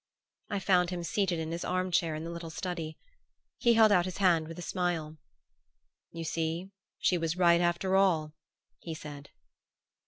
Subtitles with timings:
[0.49, 2.97] I found him seated in his arm chair in the little study.
[3.59, 5.17] He held out his hand with a smile.
[6.11, 8.33] "You see she was right after all,"
[8.79, 9.29] he said.